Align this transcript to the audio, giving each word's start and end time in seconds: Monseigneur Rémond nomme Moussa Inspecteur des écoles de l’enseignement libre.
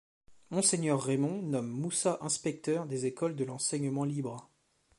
Monseigneur 0.49 0.99
Rémond 0.99 1.43
nomme 1.43 1.69
Moussa 1.69 2.17
Inspecteur 2.21 2.87
des 2.87 3.05
écoles 3.05 3.35
de 3.35 3.43
l’enseignement 3.45 4.03
libre. 4.03 4.49